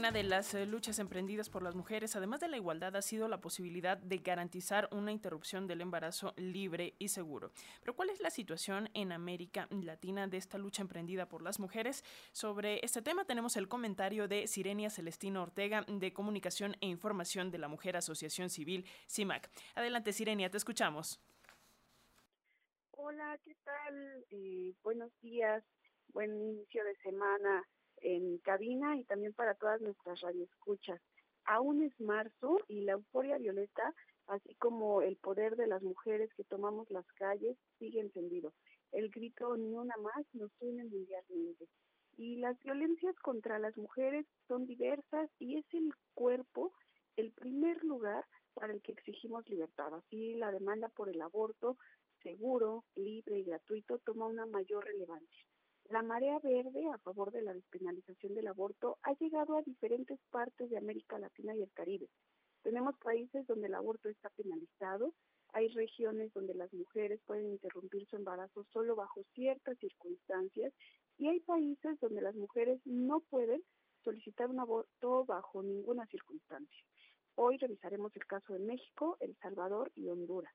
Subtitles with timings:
[0.00, 3.28] Una de las eh, luchas emprendidas por las mujeres, además de la igualdad, ha sido
[3.28, 7.52] la posibilidad de garantizar una interrupción del embarazo libre y seguro.
[7.82, 12.02] Pero ¿cuál es la situación en América Latina de esta lucha emprendida por las mujeres?
[12.32, 17.58] Sobre este tema tenemos el comentario de Sirenia Celestino Ortega de Comunicación e Información de
[17.58, 19.50] la Mujer Asociación Civil, CIMAC.
[19.74, 21.20] Adelante, Sirenia, te escuchamos.
[22.92, 24.24] Hola, ¿qué tal?
[24.30, 25.62] Eh, buenos días,
[26.14, 27.68] buen inicio de semana
[28.00, 31.00] en cabina y también para todas nuestras radioescuchas.
[31.44, 33.94] Aún es marzo y la euforia violeta,
[34.26, 38.52] así como el poder de las mujeres que tomamos las calles, sigue encendido.
[38.92, 41.66] El grito ni una más nos une mundialmente.
[42.16, 46.72] Y las violencias contra las mujeres son diversas y es el cuerpo
[47.16, 48.24] el primer lugar
[48.54, 49.94] para el que exigimos libertad.
[49.94, 51.76] Así la demanda por el aborto
[52.22, 55.46] seguro, libre y gratuito toma una mayor relevancia.
[55.90, 60.70] La marea verde a favor de la despenalización del aborto ha llegado a diferentes partes
[60.70, 62.08] de América Latina y el Caribe.
[62.62, 65.12] Tenemos países donde el aborto está penalizado,
[65.52, 70.72] hay regiones donde las mujeres pueden interrumpir su embarazo solo bajo ciertas circunstancias
[71.18, 73.60] y hay países donde las mujeres no pueden
[74.04, 76.84] solicitar un aborto bajo ninguna circunstancia.
[77.34, 80.54] Hoy revisaremos el caso de México, El Salvador y Honduras.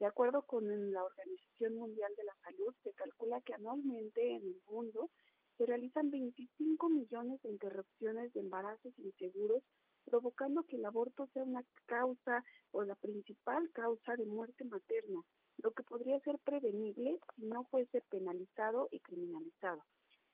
[0.00, 4.62] De acuerdo con la Organización Mundial de la Salud, se calcula que anualmente en el
[4.66, 5.10] mundo
[5.58, 9.62] se realizan 25 millones de interrupciones de embarazos inseguros,
[10.06, 15.20] provocando que el aborto sea una causa o la principal causa de muerte materna,
[15.58, 19.82] lo que podría ser prevenible si no fuese penalizado y criminalizado.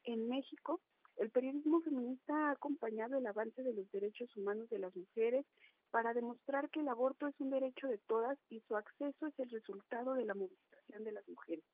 [0.04, 0.80] En México,
[1.16, 5.44] el periodismo feminista ha acompañado el avance de los derechos humanos de las mujeres
[5.96, 9.48] para demostrar que el aborto es un derecho de todas y su acceso es el
[9.48, 11.64] resultado de la movilización de las mujeres.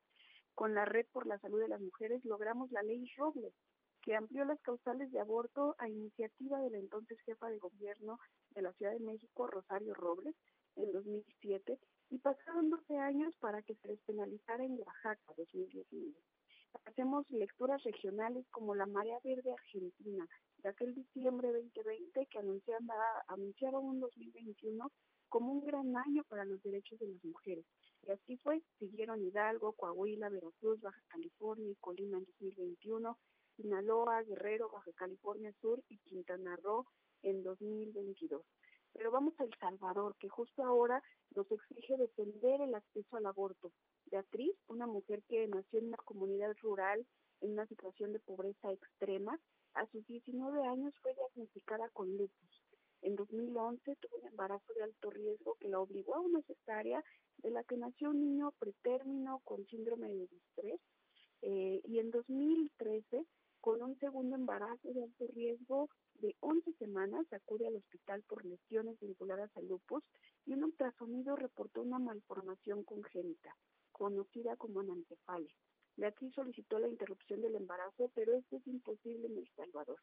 [0.54, 3.52] Con la Red por la Salud de las Mujeres logramos la ley Robles,
[4.00, 8.62] que amplió las causales de aborto a iniciativa de la entonces jefa de gobierno de
[8.62, 10.36] la Ciudad de México, Rosario Robles,
[10.76, 16.14] en 2007, y pasaron 12 años para que se despenalizara en Oaxaca, 2019.
[16.84, 20.28] Hacemos lecturas regionales como la Marea Verde Argentina,
[20.62, 24.90] de aquel diciembre 2020 que anunciaba, anunciaba un 2021
[25.28, 27.64] como un gran año para los derechos de las mujeres.
[28.02, 33.18] Y así fue, siguieron Hidalgo, Coahuila, Veracruz, Baja California y Colima en 2021,
[33.56, 36.86] Sinaloa, Guerrero, Baja California Sur y Quintana Roo
[37.22, 38.42] en 2022.
[38.92, 41.02] Pero vamos a El Salvador, que justo ahora
[41.34, 43.72] nos exige defender el acceso al aborto.
[44.06, 47.06] Beatriz, una mujer que nació en una comunidad rural
[47.42, 49.38] en una situación de pobreza extrema,
[49.74, 52.62] a sus 19 años fue diagnosticada con lupus.
[53.02, 57.02] En 2011 tuvo un embarazo de alto riesgo que la obligó a una cesárea
[57.38, 60.80] de la que nació un niño pretérmino con síndrome de distrés.
[61.42, 63.26] Eh, y en 2013,
[63.60, 65.88] con un segundo embarazo de alto riesgo
[66.20, 70.04] de 11 semanas, acude al hospital por lesiones vinculadas al lupus
[70.46, 73.56] y un ultrasonido reportó una malformación congénita,
[73.90, 75.54] conocida como anencefalia.
[75.96, 79.98] Beatriz solicitó la interrupción del embarazo, pero esto es imposible en El Salvador.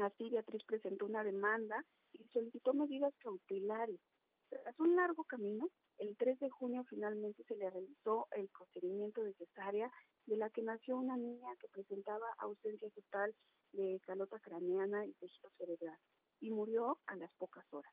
[0.00, 4.00] Así, Beatriz presentó una demanda y solicitó medidas cautelares.
[4.48, 5.68] Tras un largo camino,
[5.98, 9.90] el 3 de junio finalmente se le realizó el procedimiento de cesárea
[10.26, 13.34] de la que nació una niña que presentaba ausencia total
[13.72, 15.98] de calota craneana y tejido cerebral
[16.40, 17.92] y murió a las pocas horas.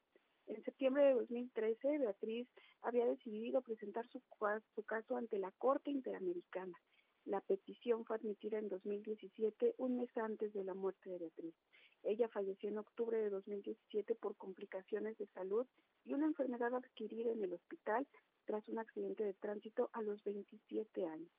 [0.97, 2.47] De 2013, Beatriz
[2.81, 4.19] había decidido presentar su,
[4.73, 6.75] su caso ante la Corte Interamericana.
[7.25, 11.53] La petición fue admitida en 2017, un mes antes de la muerte de Beatriz.
[12.01, 15.67] Ella falleció en octubre de 2017 por complicaciones de salud
[16.03, 18.07] y una enfermedad adquirida en el hospital
[18.45, 21.31] tras un accidente de tránsito a los 27 años.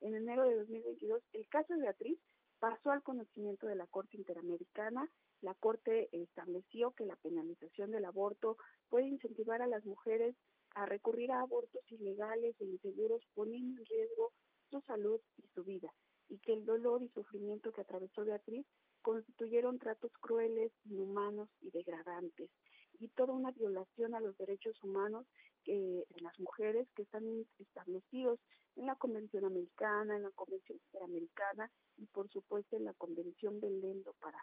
[0.00, 2.18] En enero de 2022, el caso de Beatriz
[2.58, 5.08] pasó al conocimiento de la Corte Interamericana
[5.42, 8.56] la Corte estableció que la penalización del aborto
[8.88, 10.34] puede incentivar a las mujeres
[10.74, 14.32] a recurrir a abortos ilegales e inseguros poniendo en riesgo
[14.70, 15.92] su salud y su vida,
[16.28, 18.66] y que el dolor y sufrimiento que atravesó Beatriz
[19.02, 22.50] constituyeron tratos crueles, inhumanos y degradantes,
[22.98, 25.26] y toda una violación a los derechos humanos
[25.72, 27.24] de las mujeres que están
[27.58, 28.38] establecidos
[28.76, 33.80] en la Convención Americana, en la Convención Interamericana y por supuesto en la Convención del
[33.80, 34.38] Lendo para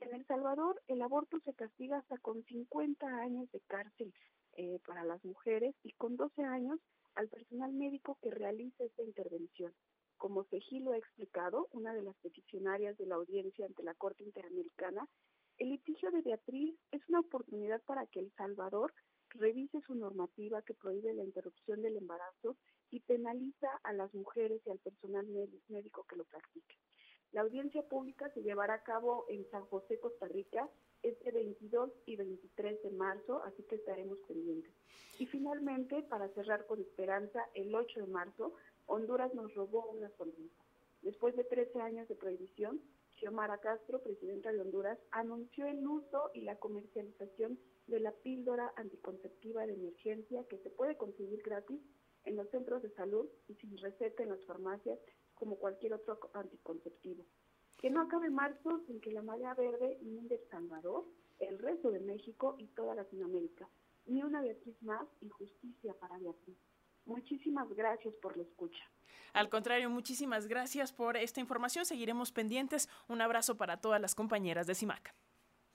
[0.00, 4.12] en El Salvador el aborto se castiga hasta con 50 años de cárcel
[4.52, 6.78] eh, para las mujeres y con 12 años
[7.14, 9.72] al personal médico que realice esta intervención.
[10.18, 14.24] Como Seji lo ha explicado, una de las peticionarias de la audiencia ante la Corte
[14.24, 15.08] Interamericana,
[15.58, 18.92] el litigio de Beatriz es una oportunidad para que El Salvador
[19.30, 22.56] revise su normativa que prohíbe la interrupción del embarazo
[22.90, 25.26] y penaliza a las mujeres y al personal
[25.68, 26.76] médico que lo practique.
[27.32, 30.70] La audiencia pública se llevará a cabo en San José, Costa Rica,
[31.02, 34.72] este 22 y 23 de marzo, así que estaremos pendientes.
[35.18, 38.54] Y finalmente, para cerrar con esperanza, el 8 de marzo,
[38.86, 40.62] Honduras nos robó una sonrisa.
[41.02, 42.80] Después de 13 años de prohibición,
[43.16, 49.66] Xiomara Castro, presidenta de Honduras, anunció el uso y la comercialización de la píldora anticonceptiva
[49.66, 51.80] de emergencia que se puede conseguir gratis
[52.24, 54.98] en los centros de salud y sin receta en las farmacias
[55.34, 57.24] como cualquier otro anticonceptivo.
[57.78, 61.04] Que no acabe marzo sin que la malla verde inunde El Salvador,
[61.38, 63.68] el resto de México y toda Latinoamérica.
[64.06, 66.56] Ni una Beatriz más y justicia para Beatriz.
[67.06, 68.84] Muchísimas gracias por la escucha.
[69.32, 71.84] Al contrario, muchísimas gracias por esta información.
[71.84, 72.88] Seguiremos pendientes.
[73.08, 75.14] Un abrazo para todas las compañeras de CIMAC.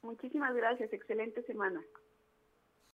[0.02, 0.92] Muchísimas gracias.
[0.94, 1.82] Excelente semana.